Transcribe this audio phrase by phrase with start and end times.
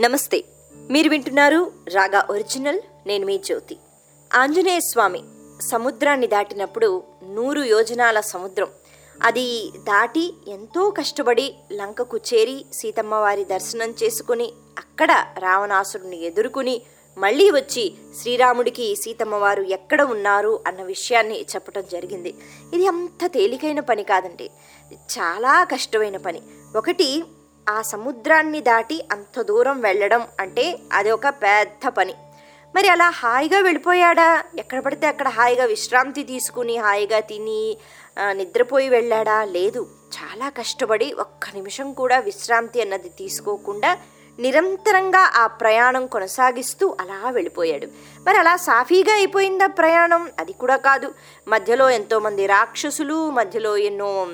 [0.00, 0.44] నమస్తే.
[0.90, 3.76] మీరు వింటున్నారు రాగా ఒరిజినల్ నేను మీ జ్యోతి.
[4.34, 5.22] ఆంజనేయ స్వామి
[5.60, 8.68] సముద్రాన్ని దాటినప్పుడు నూరు యోజనాల సముద్రం.
[9.22, 16.82] అది దాటి ఎంతో కష్టపడి లంకకు చేరి సీతమ్మ వారి దర్శనం చేసుకుని అక్కడ రావణాసురుని ఎదుర్కొని
[17.18, 22.34] మళ్ళీ వచ్చి శ్రీరాముడికి సీతమ్మ వారు ఎక్కడ ఉన్నారు అన్న విషయాన్ని చెప్పడం జరిగింది.
[22.74, 24.50] ఇది అంత తేలికైన పని కాదండి.
[24.92, 26.42] చాలా కష్టమైన పని.
[26.76, 27.22] ఒకటి
[27.68, 32.14] ఆ సముద్రాన్ని దాటి అంత దూరం వెళ్ళడం అంటే అది ఒక పెద్ద పని.
[32.76, 34.44] మరి అలా హాయిగా వెళ్ళిపోయాడా?
[34.58, 37.76] ఎక్కడ పడితే అక్కడ హాయిగా విశ్రాంతి తీసుకుని హాయిగా తిని
[38.32, 39.44] నిద్రపోయి వెళ్ళాడా?
[39.44, 39.90] లేదు.
[40.16, 43.98] చాలా కష్టపడి ఒక్క నిమిషం కూడా విశ్రాంతి అన్నది తీసుకోకుండా
[44.38, 47.86] నిరంతరంగా ఆ ప్రయాణం కొనసాగిస్తూ అలా వెళ్ళిపోయాడు.
[48.26, 50.30] మరి అలా సాఫీగా అయిపోయిందా ప్రయాణం?
[50.38, 51.14] అది కూడా కాదు.
[51.48, 54.28] మధ్యలో ఎంతోమంది రాక్షసులు మధ్యలో ఎన్నో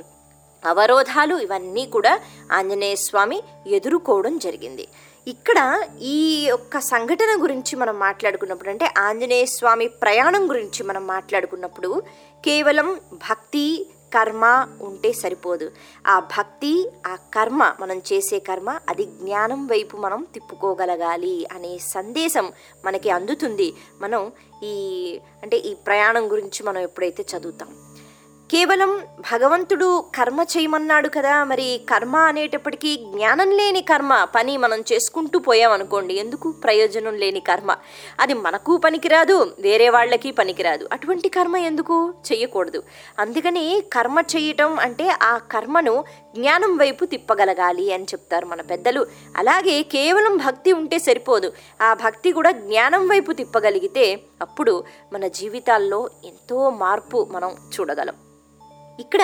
[0.65, 2.21] అవరోధాలు ఇవన్నీ కూడా
[2.53, 4.89] ఆంజనేయ స్వామి ఎదుర్కోవడం జరిగింది.
[5.29, 12.02] ఇక్కడ ఈ యొక్క సంఘటన గురించి మనం మాట్లాడుకున్నప్పుడు అంటే ఆంజనేయ స్వామి ప్రయాణం గురించి మనం మాట్లాడుకున్నప్పుడు
[12.45, 15.71] కేవలం భక్తి కర్మ ఉంటే సరిపోదు.
[16.07, 22.52] ఆ భక్తి ఆ కర్మ మనం చేసే కర్మ అది జ్ఞానం వైపు మనం తిప్పుకోగలగాలి అనే సందేశం
[22.85, 23.74] మనకి అందుతుంది.
[24.01, 24.74] మనం ఈ
[25.43, 27.90] అంటే ఈ ప్రయాణం గురించి మనం ఎప్పుడైతే చదువుతాం.
[28.51, 36.15] కేవలం భగవంతుడు కర్మ చేయమన్నాడు కదా మరి కర్మ అనేటప్పటికీ జ్ఞానం లేని కర్మ పని మనం చేసుకుంటూ పోయామనుకోండి
[36.15, 37.76] ఎందుకు ప్రయోజనం లేని కర్మ?
[38.21, 40.88] అది మనకు పనికిరాదు వేరే వాళ్ళకి పనికిరాదు.
[40.93, 42.82] అటువంటి కర్మ ఎందుకు చేయకూడదు?
[43.18, 46.04] అందుకని కర్మ చేయటం అంటే ఆ కర్మను
[46.37, 49.06] జ్ఞానం వైపు తిప్పగలగాలి అని చెప్తారు మన పెద్దలు.
[49.37, 51.52] అలాగే కేవలం భక్తి ఉంటే సరిపోదు.
[51.82, 58.15] ఆ భక్తి కూడా జ్ఞానం వైపు తిప్పగలిగితే అప్పుడు మన జీవితాల్లో ఎంతో మార్పు మనం చూడగలం.
[59.04, 59.23] ఇక్కడ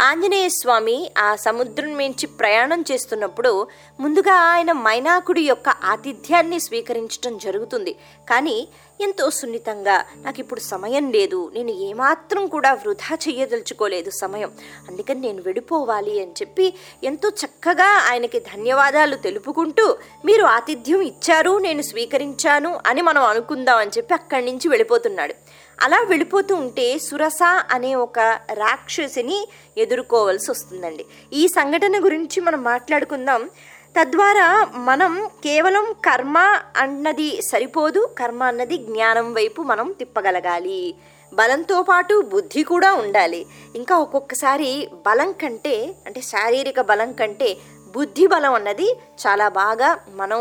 [0.00, 3.52] ఆంజనేయ స్వామి ఆ సముద్రం నుంచి ప్రయాణం చేస్తున్నప్పుడు
[4.00, 7.92] ముందుగా ఆయన మైనాకుడి యొక్క ఆతిథ్యాన్ని స్వీకరించడం జరుగుతుంది.
[8.30, 8.56] కానీ
[9.02, 10.04] ఎంతో సున్నితంగా.
[10.16, 11.50] నాకు ఇప్పుడు సమయం లేదు.
[11.54, 14.52] నేను ఏమాత్రం కూడా వృధా చేయదలుచుకోలేదు సమయం.
[14.88, 16.74] అందుకని నేను వెళ్ళిపోవాలి అని చెప్పి
[17.04, 24.14] ఎంతో చక్కగా ఆయనకి ధన్యవాదాలు తెలుపుకుంటూ మీరు ఆతిథ్యం ఇచ్చారు నేను స్వీకరించాను అని మనం అనుకుందాం అని చెప్పి
[24.14, 25.34] అక్కడి నుంచి వెళ్ళిపోతున్నాడు.
[25.82, 27.38] అలా వెళ్ళిపోతూ ఉంటే సురస
[27.70, 28.18] అనే ఒక
[28.52, 29.48] రాక్షసిని
[29.78, 31.04] ఎదుర్కోవాల్సి వస్తుందండి.
[31.32, 33.50] ఈ సంఘటన గురించి మనం మాట్లాడుకుందాం.
[33.96, 35.12] తద్వారా మనం
[35.44, 36.38] కేవలం కర్మ
[36.76, 40.94] అన్నది సరిపోదు కర్మ అన్నది జ్ఞానం వైపు మనం తిప్పగలగాలి.
[41.32, 43.40] బలంతో పాటు బుద్ధి కూడా ఉండాలి.
[43.76, 44.70] ఇంకా ఒక్కొక్కసారి
[45.06, 45.74] బలం కంటే
[46.06, 47.50] అంటే శారీరక బలం కంటే
[47.96, 48.88] బుద్ధి బలం అన్నది
[49.24, 50.40] చాలా బాగా మనం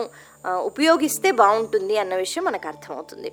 [0.70, 3.32] ఉపయోగిస్తే బాగుంటుంది అన్న విషయం మనకు అర్థమవుతుంది.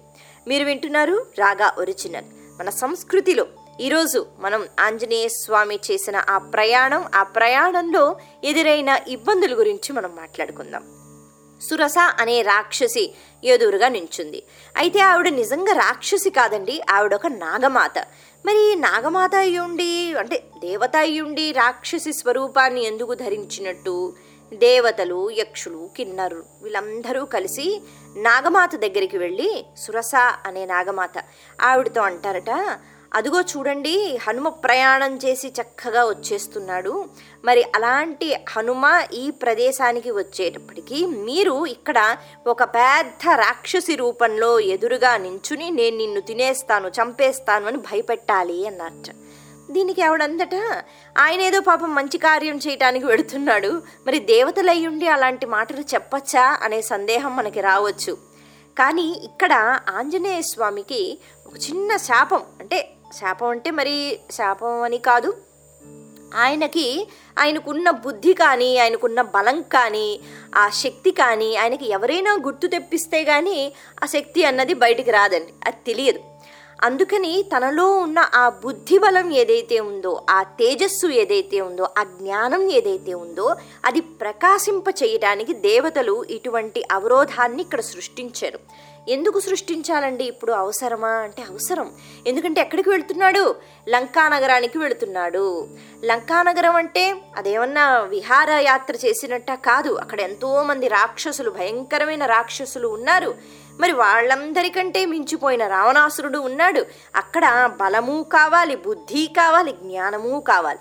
[0.48, 2.28] మీరు వింటున్నారు రాగా ఒరిజినల్.
[2.60, 3.46] మన సంస్కృతిలో
[3.80, 10.84] ఈరోజు మనం ఆంజనేయ స్వామి చేసిన ఆ ప్రయాణం ఆ ప్రయాణంలో ఎదురైన ఇబ్బందుల గురించి మనం మాట్లాడుకుందాం.
[11.60, 14.42] సురస అనే రాక్షసి ఎదురుగా నించుంది.
[14.76, 17.98] అయితే ఆవిడ నిజంగా రాక్షసి కాదండి ఆవిడ ఒక నాగమాత.
[18.46, 24.14] మరి నాగమాత అయ్యుండి అంటే దేవత అయ్యుండి రాక్షసి స్వరూపాన్ని ఎందుకు ధరించినట్టు?
[24.52, 27.82] దేవతలు యక్షులు కిన్నరు వీళ్ళందరూ కలిసి
[28.16, 30.14] నాగమాత దగ్గరికి వెళ్ళి సురస
[30.46, 31.24] అనే నాగమాత
[31.60, 32.78] ఆవిడతో అంటారట
[33.14, 37.04] అదిగో చూడండి హనుమ ప్రయాణం చేసి చక్కగా వచ్చేస్తున్నాడు.
[37.44, 45.96] మరి అలాంటి హనుమ ఈ ప్రదేశానికి వచ్చేటప్పటికి మీరు ఇక్కడ ఒక పెద్ద రాక్షసి రూపంలో ఎదురుగా నించుని నేను
[45.96, 49.28] నిన్ను తినేస్తాను చంపేస్తాను అని భయపెట్టాలి అన్నట్టు
[49.72, 50.54] దీనికి ఆవిడందట
[51.18, 53.82] ఆయన ఏదో పాపం మంచి కార్యం చేయటానికి వెడుతున్నాడు.
[54.06, 56.58] మరి దేవతలయ్యుండి అలాంటి మాటలు చెప్పచ్చా?
[56.62, 58.18] అనే సందేహం మనకి రావచ్చు.
[58.78, 62.42] కానీ ఇక్కడ ఆంజనేయ స్వామికి ఒక చిన్న శాపం
[63.12, 65.36] శాపం అంటే మరి శాపం అని కాదు.
[66.34, 67.08] ఆయనకి
[67.38, 70.20] ఆయనకున్న బుద్ధి కానీ ఆయనకున్న బలం కానీ
[70.56, 75.52] ఆ శక్తి కానీ ఆయనకి ఎవరైనా గుర్తు తెప్పిస్తే కానీ ఆ శక్తి అన్నది బయటికి రాదండి.
[75.66, 76.20] అది తెలియదు.
[76.84, 83.14] అందుకని తనలో ఉన్న ఆ బుద్ధి బలం ఏదైతే ఉందో ఆ తేజస్సు ఏదైతే ఉందో ఆ జ్ఞానం ఏదైతే
[83.14, 88.58] ఉందో అది ప్రకాశింప చేయడానికి దేవతలు ఇటువంటి అవరోధాన్ని ఇక్కడ సృష్టించారు.
[89.08, 90.24] ఎందుకు సృష్టించాలండి?
[90.24, 91.08] ఇప్పుడు అవసరమా?
[91.08, 91.90] అంటే అవసరం.
[92.26, 93.56] ఎందుకంటే ఎక్కడికి వెళ్తున్నాడు?
[93.88, 95.68] లంకా నగరానికి వెళుతున్నాడు.
[96.04, 99.92] లంకా నగరం అంటే అదేమన్నా విహారయాత్ర చేసినట్ట కాదు.
[99.92, 103.34] అక్కడ ఎంతోమంది రాక్షసులు భయంకరమైన రాక్షసులు ఉన్నారు.
[103.80, 106.86] మరి వాళ్ళందరికంటే మించిపోయిన రావణాసురుడు ఉన్నాడు.
[107.16, 110.78] అక్కడ బలము కావాలి బుద్ధి కావాలి జ్ఞానము కావాలి.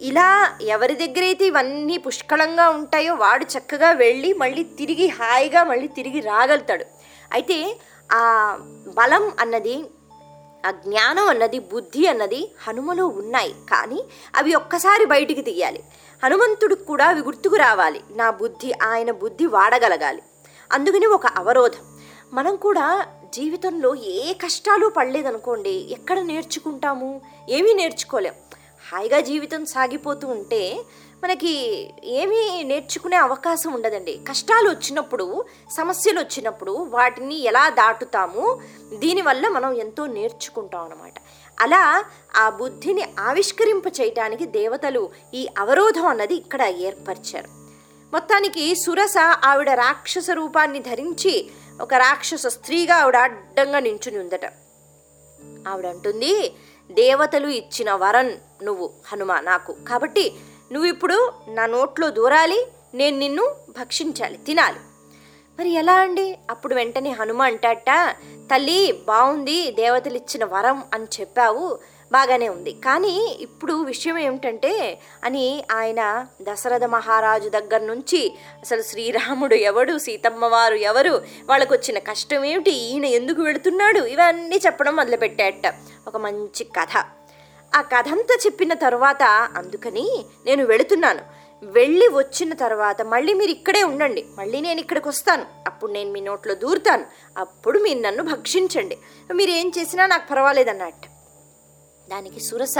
[0.00, 6.20] ఇలా ఎవరి దగ్గర అయితే ఇవన్నీ పుష్కలంగా ఉంటాయో వాడు చక్కగా వెళ్ళి మళ్ళీ తిరిగి హాయిగా మళ్ళీ తిరిగి
[6.20, 6.84] రాగలుగుతాడు.
[7.32, 7.78] అయితే
[8.12, 8.56] ఆ
[8.96, 9.84] బలం అన్నది
[10.66, 13.54] ఆ జ్ఞానం అన్నది బుద్ధి అన్నది హనుమలో ఉన్నాయి.
[13.70, 14.04] కానీ
[14.36, 15.84] అవి ఒక్కసారి బయటికి తీయాలి.
[16.24, 18.00] హనుమంతుడికి కూడా అవి గుర్తుకు రావాలి.
[18.10, 20.22] నా బుద్ధి ఆయన బుద్ధి వాడగలగాలి.
[20.72, 21.97] అందుకని ఒక అవరోధం.
[22.32, 27.20] మనం కూడా జీవితంలో ఏ కష్టాలు పడలేదనుకోండి ఎక్కడ నేర్చుకుంటాము?
[27.48, 28.32] ఏమీ నేర్చుకోలేం.
[28.92, 30.84] హాయిగా జీవితం సాగిపోతూ ఉంటే
[31.24, 34.20] మనకి ఏమీ నేర్చుకునే అవకాశం ఉండదండి.
[34.28, 38.60] కష్టాలు వచ్చినప్పుడు సమస్యలు వచ్చినప్పుడు వాటిని ఎలా దాటుతాము?
[38.94, 41.14] దీనివల్ల మనం ఎంతో నేర్చుకుంటాం అన్నమాట.
[41.60, 42.04] అలా
[42.36, 47.48] ఆ బుద్ధిని ఆవిష్కరింప చేయటానికి దేవతలు ఈ అవరోధం అన్నది ఇక్కడ ఏర్పరిచారు.
[48.12, 49.14] మొత్తానికి సురస
[49.44, 54.44] ఆవిడ రాక్షస రూపాన్ని ధరించి ఒక రాక్షస స్త్రీగా ఆవిడ అడ్డంగా నించుని ఉందట.
[55.68, 56.54] ఆవిడ అంటుంది
[56.90, 59.72] దేవతలు ఇచ్చిన వరం నువ్వు హనుమ నాకు.
[59.72, 60.34] కాబట్టి
[60.72, 64.78] నువ్వు ఇప్పుడు నా నోట్లో దూరాలి నేను నిన్ను భక్షించాలి తినాలి.
[65.58, 66.38] మరి ఎలా అండి?
[66.50, 68.16] అప్పుడు వెంటనే హనుమ అంటాట
[68.54, 71.78] తల్లి బాగుంది దేవతలు ఇచ్చిన వరం అని చెప్పావు.
[72.12, 72.72] బాగానే ఉంది.
[72.72, 80.74] కానీ ఇప్పుడు విషయం ఏమిటంటే అని ఆయన దశరథ మహారాజు దగ్గర నుంచి అసలు శ్రీరాముడు ఎవడు సీతమ్మ వారు
[80.74, 85.74] ఎవరు వాళ్ళకు వచ్చిన కష్టం ఏమిటి ఈయన ఎందుకు వెళుతున్నాడు ఇవన్నీ చెప్పడం మొదలుపెట్టాట
[86.08, 87.04] ఒక మంచి కథ.
[87.76, 89.22] ఆ కథ అంతా చెప్పిన తర్వాత
[89.56, 91.20] అందుకని నేను వెళుతున్నాను.
[91.62, 94.24] వెళ్ళి వచ్చిన తర్వాత మళ్ళీ మీరు ఇక్కడే ఉండండి.
[94.38, 95.46] మళ్ళీ నేను ఇక్కడికి వస్తాను.
[95.66, 97.04] అప్పుడు నేను మీ నోట్లో దూరుతాను.
[97.38, 98.98] అప్పుడు మీరు నన్ను భక్షించండి.
[99.32, 101.17] మీరు ఏం చేసినా నాకు పర్వాలేదన్నట్టు.
[102.08, 102.78] దానికి సురస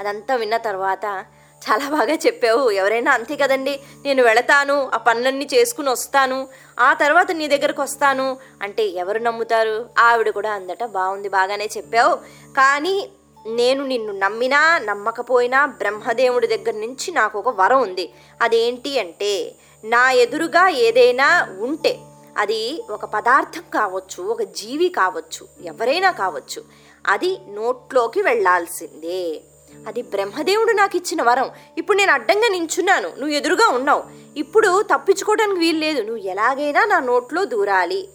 [0.00, 1.24] అదంతా విన్న తర్వాత
[1.58, 2.70] చాలా బాగా చెప్పావు.
[2.70, 3.80] ఎవరైనా అంతే కదండి.
[4.04, 6.48] నేను వెళతాను ఆ పనులన్నీ చేసుకుని వస్తాను
[6.80, 9.88] ఆ తర్వాత నీ దగ్గరకు వస్తాను అంటే ఎవరు నమ్ముతారు?
[9.98, 12.14] ఆవిడ కూడా అందట బాగుంది బాగానే చెప్పావు.
[12.56, 13.10] కానీ
[13.46, 18.12] నేను నిన్ను నమ్మినా నమ్మకపోయినా బ్రహ్మదేవుడి దగ్గర నుంచి నాకు ఒక వరం ఉంది.
[18.42, 19.54] అదేంటి అంటే
[19.84, 21.98] నా ఎదురుగా ఏదైనా ఉంటే
[22.36, 26.87] అది ఒక పదార్థం కావచ్చు ఒక జీవి కావచ్చు ఎవరైనా కావచ్చు.
[27.08, 29.40] అది నోట్లోకి వెళ్ళాల్సిందే.
[29.86, 31.50] అది బ్రహ్మదేవుడు నాకు ఇచ్చిన వరం.
[31.78, 33.08] ఇప్పుడు నేను అడ్డంగా నించున్నాను.
[33.08, 34.02] నువ్వు ఎదురుగా ఉన్నావు.
[34.36, 36.02] ఇప్పుడు తప్పించుకోవడానికి వీలు లేదు.
[36.02, 38.08] నువ్వు ఎలాగైనా నా నోట్లో దూరాలి.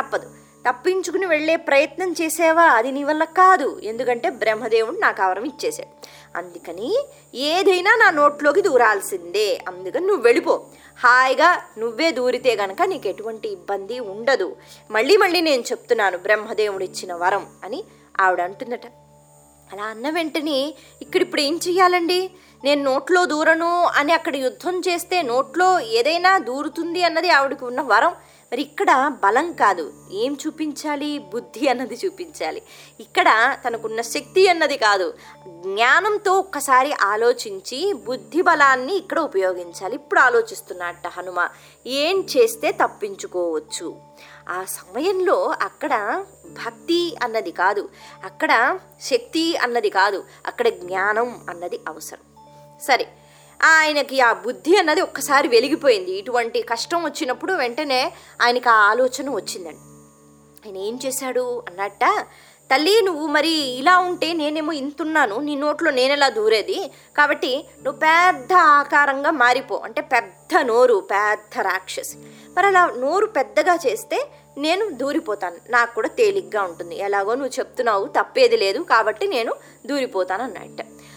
[0.00, 0.30] తప్పదు.
[0.68, 2.62] తప్పించుకుని వెళ్ళే ప్రయత్నం చేసేవా?
[2.62, 3.80] అది నీ వల్ల కాదు.
[3.82, 6.06] ఎందుకంటే బ్రహ్మదేవుడు నాకు అవరం వరం ఇచ్చేశాడు.
[6.38, 9.60] అందుకని ఏదైనా నా నోట్లోకి దూరాల్సిందే.
[9.68, 10.64] అందుకని నువ్వు వెళ్ళిపో.
[11.04, 14.56] హాయిగా నువ్వే దూరితే గనక నీకు ఎటువంటి ఇబ్బంది ఉండదు.
[14.90, 17.84] మళ్ళీ మళ్ళీ నేను చెప్తున్నాను బ్రహ్మదేవుడు ఇచ్చిన వరం అని
[18.20, 18.86] ఆవిడ అంటుందట.
[19.72, 22.30] అలా అన్న వెంటనే ఇక్కడిప్పుడు ఏం చెయ్యాలండి?
[22.64, 28.14] నేను నోట్లో దూరను అని అక్కడ యుద్ధం చేస్తే నోట్లో ఏదైనా దూరుతుంది అన్నది ఆవిడకి ఉన్న వరం.
[28.52, 29.92] మరి ఇక్కడ బలం కాదు.
[30.12, 31.18] ఏం చూపించాలి?
[31.18, 32.62] బుద్ధి అన్నది చూపించాలి.
[33.00, 35.14] ఇక్కడ తనకున్న శక్తి అన్నది కాదు.
[35.48, 39.94] జ్ఞానంతో ఒక్కసారి ఆలోచించి బుద్ధి బలాన్ని ఇక్కడ ఉపయోగించాలి.
[39.94, 41.48] ఇప్పుడు ఆలోచిస్తున్నట్ట హనుమ.
[41.86, 43.96] ఏం చేస్తే తప్పించుకోవచ్చు?
[44.48, 47.88] ఆ సమయంలో అక్కడ భక్తి అన్నది కాదు.
[48.24, 50.24] అక్కడ శక్తి అన్నది కాదు.
[50.46, 52.20] అక్కడ జ్ఞానం అన్నది అవసరం.
[52.86, 53.08] సరే.
[53.62, 56.10] ఆయనకి ఆ బుద్ధి అన్నది ఒక్కసారి వెలిగిపోయింది.
[56.10, 58.12] ఇటువంటి కష్టం వచ్చినప్పుడు వెంటనే
[58.42, 59.78] ఆయనకి ఆ ఆలోచన వచ్చిందండి.
[60.66, 62.04] ఆయన ఏం చేశాడు అన్నట్ట
[62.74, 66.90] తల్లి నువ్వు మరి ఇలా ఉంటే నేనేమో ఇంతున్నాను నీ నోట్లో నేనెలా దూరేది?
[67.16, 69.76] కాబట్టి నువ్వు పెద్ద ఆకారంగా మారిపో.
[69.76, 72.16] అంటే పెద్ద నోరు పెద్ద రాక్షసి.
[72.56, 74.28] మరి అలా నోరు పెద్దగా చేస్తే
[74.58, 75.56] నేను దూరిపోతాను.
[75.70, 76.98] నాకు కూడా తేలిగ్గా ఉంటుంది.
[76.98, 79.54] ఎలాగో నువ్వు చెప్తున్నావు తప్పేది లేదు కాబట్టి నేను
[79.86, 81.07] దూరిపోతాను అన్నట్టు.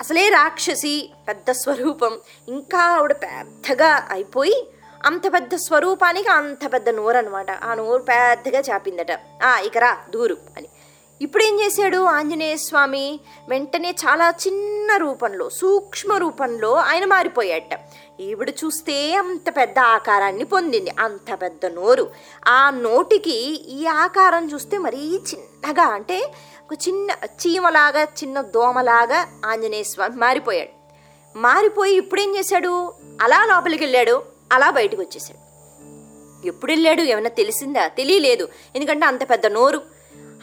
[0.00, 2.18] అసలే రాక్షసి పెద్ద స్వరూపం.
[2.48, 4.68] ఇంకా ఆవిడ పెద్దగా అయిపోయి
[5.06, 9.12] అంత పెద్ద స్వరూపానికి అంత పెద్ద నోరు అనమాట ఆ నోరు పెద్దగా చాపిందట.
[9.44, 10.68] ఆ ఇకరా దూరు అని.
[11.22, 13.20] ఇప్పుడు ఏం చేశాడు ఆంజనేయ స్వామి?
[13.48, 17.80] వెంటనే చాలా చిన్న రూపంలో సూక్ష్మ రూపంలో ఆయన మారిపోయాట
[18.20, 20.90] ఈవిడ చూస్తే అంత పెద్ద ఆకారాన్ని పొందింది.
[20.98, 22.10] అంత పెద్ద నోరు.
[22.48, 23.36] ఆ నోటికి
[23.78, 26.32] ఈ ఆకారం చూస్తే మరీ చిన్నగా అంటే
[26.66, 30.70] ఒక చిన్న చీమలాగా చిన్న దోమలాగా ఆంజనేయ స్వామి మారిపోయాడు.
[31.38, 32.92] మారిపోయి ఇప్పుడేం చేశాడు?
[33.22, 35.46] అలా లోపలికి వెళ్ళాడు అలా బయటకు వచ్చేసాడు
[36.46, 37.88] ఎప్పుడు వెళ్ళాడు ఏమైనా తెలిసిందా?
[37.88, 39.82] తెలియలేదు ఎందుకంటే అంత పెద్ద నోరు.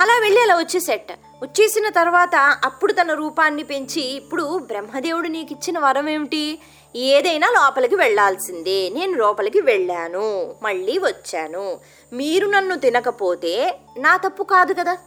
[0.01, 1.11] అలా వెళ్ళి అలా వచ్చేసేట.
[1.11, 6.59] వచ్చేసిన తర్వాత అప్పుడు తన రూపాన్ని పెంచి ఇప్పుడు బ్రహ్మదేవుడు నీకు ఇచ్చిన వరం ఏమిటి
[6.95, 11.79] ఏదైనా లోపలికి వెళ్ళాల్సిందే నేను లోపలికి వెళ్ళాను మళ్ళీ వచ్చాను.
[12.13, 14.97] మీరు నన్ను తినకపోతే నా తప్పు కాదు కదా?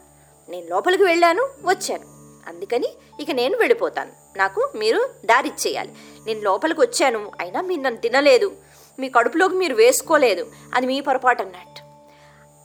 [0.49, 2.05] నేను లోపలికి వెళ్ళాను వచ్చాను.
[2.49, 2.89] అందుకని
[3.21, 4.39] ఇక నేను వెళ్ళిపోతాను.
[4.39, 5.93] నాకు మీరు దారిచ్చేయాలి.
[6.27, 8.53] నేను లోపలికి వచ్చాను అయినా మీరు నన్ను తినలేదు.
[8.99, 11.87] మీ కడుపులోకి మీరు వేసుకోలేదు అది మీ పొరపాటు అన్నట్టు.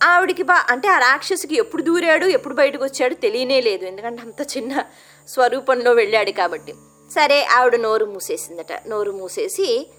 [0.05, 3.85] ఆవిడికి బా అంటే ఆ రాక్షసికి ఎప్పుడు దూరాడు ఎప్పుడు బయటకు వచ్చాడు తెలియనే లేదు.
[3.85, 4.83] ఎందుకంటే అంత చిన్న
[5.27, 6.73] స్వరూపంలో వెళ్ళాడు కాబట్టి.
[7.11, 8.87] సరే ఆవిడ నోరు మూసేసిందట.
[8.87, 9.91] నోరు మూసేసి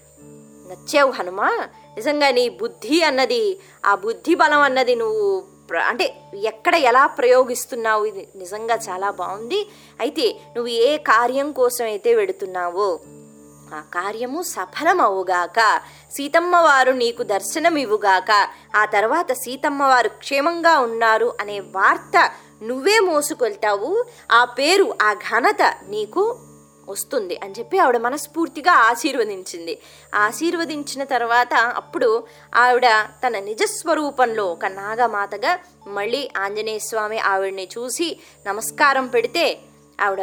[0.67, 1.45] నచ్చావు హనుమ
[1.95, 5.52] నిజంగా నీ బుద్ధి అన్నది ఆ బుద్ధి బలం అన్నది నువ్వు
[5.87, 9.69] అంటే ఎక్కడ ఎలా ప్రయోగిస్తున్నావు ఇది నిజంగా చాలా బాగుంది.
[9.99, 12.99] అయితే నువ్వు ఏ కార్యం కోసం అయితే వెడుతున్నావో
[13.73, 22.31] ఆ కార్యము సఫలమవుగాక సీతమ్మవారు నీకు దర్శనమివ్వుగాక ఆ తర్వాత సీతమ్మవారు క్షేమంగా ఉన్నారు అనే వార్త
[22.63, 24.05] నువ్వే మోసుకెళ్తావు.
[24.31, 26.39] ఆ పేరు ఆ ఘనత నీకు
[26.89, 29.79] వస్తుంది అని చెప్పి ఆవిడ మనస్ఫూర్తిగా ఆశీర్వదించింది.
[30.15, 32.87] ఆశీర్వదించిన తర్వాత అప్పుడు ఆవిడ
[33.27, 39.59] తన నిజస్వరూపంలో ఒక నాగమాతగా మళ్ళీ ఆంజనేయ స్వామి ఆవిడని చూసి నమస్కారం పెడితే
[40.01, 40.19] ఆవిడ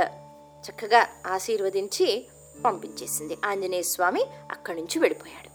[0.70, 2.26] చక్కగా ఆశీర్వదించి
[2.64, 3.38] పంపించేసింది.
[3.44, 5.50] ఆంజనేయ స్వామి అక్కడి నుంచి వెళ్ళిపోయాడు.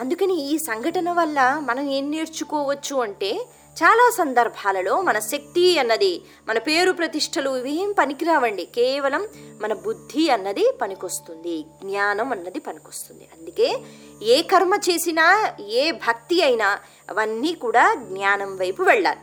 [0.00, 3.46] అందుకని ఈ సంఘటన వల్ల మనం ఏం నేర్చుకోవచ్చు అంటే
[3.76, 8.64] చాలా సందర్భాలలో మన శక్తి అన్నది మన పేరు ప్రతిష్టలు ఇవేం పనికిరావండి.
[8.64, 9.28] కేవలం
[9.60, 13.28] మన బుద్ధి అన్నది పనికొస్తుంది జ్ఞానం అన్నది పనికొస్తుంది.
[13.38, 13.78] అందుకే
[14.22, 16.78] ఏ కర్మ చేసినా ఏ భక్తి అయినా
[17.10, 19.20] అవన్నీ కూడా జ్ఞానం వైపు వెళ్ళాలి.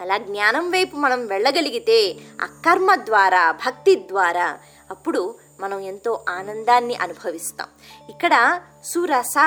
[0.00, 4.58] అలా జ్ఞానం వైపు మనం వెళ్ళగలిగితే ఆ కర్మ ద్వారా భక్తి ద్వారా
[4.90, 7.68] అప్పుడు మనం ఎంతో ఆనందాన్ని అనుభవిస్తాం.
[8.10, 9.38] ఇక్కడ సురస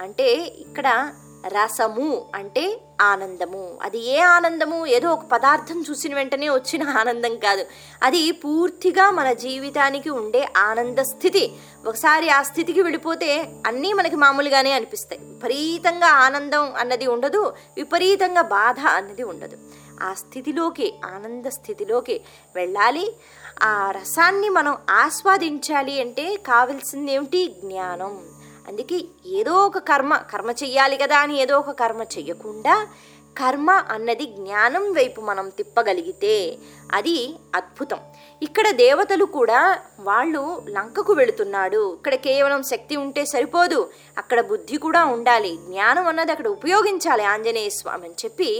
[0.00, 1.12] అంటే ఇక్కడ
[1.46, 3.78] రసము అంటే ఆనందము.
[3.82, 4.86] అది ఏ ఆనందము?
[4.86, 7.64] ఏదో ఒక పదార్థం చూసిన వెంటనే వచ్చిన ఆనందం కాదు.
[8.02, 11.52] అది పూర్తిగా మన జీవితానికి ఉండే ఆనంద స్థితి.
[11.86, 15.20] ఒకసారి ఆ స్థితికి వెళ్ళిపోతే అన్నీ మనకి మామూలుగానే అనిపిస్తాయి.
[15.24, 17.52] విపరీతంగా ఆనందం అన్నది ఉండదు.
[17.76, 19.56] విపరీతంగా బాధ అన్నది ఉండదు.
[20.02, 22.20] ఆ స్థితిలోకి ఆనంద స్థితిలోకి
[22.54, 23.16] వెళ్ళాలి.
[23.62, 28.39] ఆ రసాన్ని మనం ఆస్వాదించాలి అంటే కావలసింది ఏమిటి జ్ఞానం.
[28.68, 32.74] అందుకే ఏదో ఒక కర్మ కర్మ చెయ్యాలి కదా అని ఏదో ఒక కర్మ చెయ్యకుండా
[33.40, 36.34] కర్మ అన్నది జ్ఞానం వైపు మనం తిప్పగలిగితే
[36.94, 37.98] అది అద్భుతం.
[38.42, 41.94] ఇక్కడ దేవతలు కూడా వాళ్ళు లంకకు వెళుతున్నాడు.
[41.98, 43.80] ఇక్కడ కేవలం శక్తి ఉంటే సరిపోదు.
[44.18, 45.52] అక్కడ బుద్ధి కూడా ఉండాలి.
[45.56, 48.50] జ్ఞానం అన్నది అక్కడ ఉపయోగించాలి ఆంజనేయ స్వామి అని చెప్పి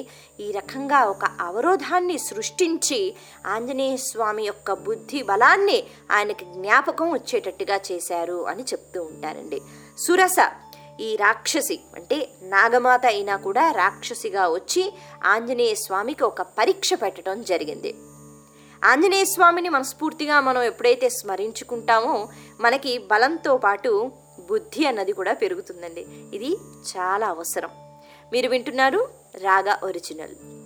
[0.41, 3.01] ఈ రకంగా ఒక అవరోధాన్ని సృష్టించి
[3.47, 5.79] ఆంజనేయ స్వామి యొక్క బుద్ధి బలాన్ని
[6.11, 9.61] ఆయనకి జ్ఞాపకం వచ్చేటట్టుగా చేశారు అని చెప్తూ ఉంటారండి.
[9.99, 10.41] సురస.
[11.01, 17.95] ఈ రాక్షసి అంటే నాగమాత అయినా కూడా రాక్షసిగా వచ్చి ఆంజనేయ స్వామికి ఒక పరీక్ష పెట్టడం జరిగింది.
[18.85, 22.29] ఆంజనేయ స్వామిని మనస్ఫూర్తిగా మనం ఎప్పుడైతే స్మరించుకుంటామో
[22.61, 24.13] మనకి బలంతో పాటు
[24.49, 26.07] బుద్ధి అన్నది కూడా పెరుగుతుందండి.
[26.37, 26.57] ఇది
[26.97, 27.71] చాలా అవసరం.
[28.33, 30.60] మీరు వింటున్నారు రాగా ఒరిజినల్.